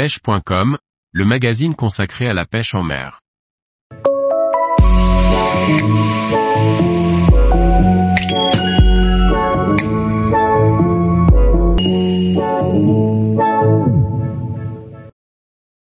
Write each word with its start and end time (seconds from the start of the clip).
pêche.com, 0.00 0.78
le 1.12 1.24
magazine 1.26 1.74
consacré 1.74 2.26
à 2.26 2.32
la 2.32 2.46
pêche 2.46 2.74
en 2.74 2.82
mer. 2.82 3.20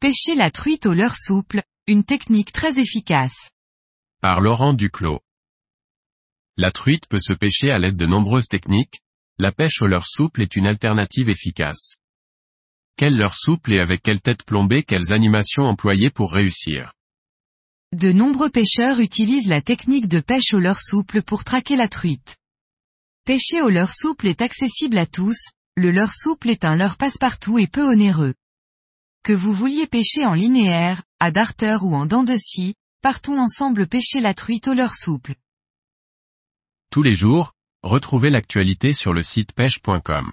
Pêcher 0.00 0.36
la 0.36 0.50
truite 0.50 0.86
au 0.86 0.94
leurre 0.94 1.14
souple, 1.14 1.62
une 1.86 2.04
technique 2.04 2.50
très 2.50 2.78
efficace. 2.78 3.50
Par 4.22 4.40
Laurent 4.40 4.72
Duclos. 4.72 5.20
La 6.56 6.70
truite 6.70 7.06
peut 7.08 7.20
se 7.20 7.34
pêcher 7.34 7.70
à 7.70 7.78
l'aide 7.78 7.96
de 7.96 8.06
nombreuses 8.06 8.48
techniques, 8.48 9.02
la 9.36 9.52
pêche 9.52 9.82
au 9.82 9.86
leurre 9.86 10.06
souple 10.06 10.40
est 10.40 10.56
une 10.56 10.66
alternative 10.66 11.28
efficace. 11.28 11.98
Quel 12.96 13.16
leurre 13.16 13.36
souple 13.36 13.72
et 13.72 13.80
avec 13.80 14.02
quelle 14.02 14.20
tête 14.20 14.44
plombée 14.44 14.82
quelles 14.82 15.12
animations 15.12 15.64
employer 15.64 16.10
pour 16.10 16.32
réussir 16.32 16.92
De 17.92 18.12
nombreux 18.12 18.50
pêcheurs 18.50 19.00
utilisent 19.00 19.48
la 19.48 19.62
technique 19.62 20.08
de 20.08 20.20
pêche 20.20 20.52
au 20.52 20.58
leurre 20.58 20.80
souple 20.80 21.22
pour 21.22 21.44
traquer 21.44 21.76
la 21.76 21.88
truite. 21.88 22.36
Pêcher 23.24 23.62
au 23.62 23.68
leurre 23.68 23.92
souple 23.92 24.26
est 24.26 24.42
accessible 24.42 24.98
à 24.98 25.06
tous, 25.06 25.38
le 25.76 25.90
leurre 25.90 26.12
souple 26.12 26.50
est 26.50 26.64
un 26.64 26.76
leurre 26.76 26.96
passe-partout 26.96 27.58
et 27.58 27.66
peu 27.66 27.82
onéreux. 27.82 28.34
Que 29.22 29.32
vous 29.32 29.52
vouliez 29.52 29.86
pêcher 29.86 30.26
en 30.26 30.34
linéaire, 30.34 31.02
à 31.20 31.30
darter 31.30 31.78
ou 31.82 31.94
en 31.94 32.06
dents 32.06 32.24
de 32.24 32.36
scie, 32.36 32.74
partons 33.02 33.38
ensemble 33.38 33.86
pêcher 33.86 34.20
la 34.20 34.34
truite 34.34 34.68
au 34.68 34.74
leurre 34.74 34.96
souple. 34.96 35.34
Tous 36.90 37.02
les 37.02 37.14
jours, 37.14 37.52
retrouvez 37.82 38.30
l'actualité 38.30 38.92
sur 38.92 39.12
le 39.12 39.22
site 39.22 39.52
pêche.com. 39.52 40.32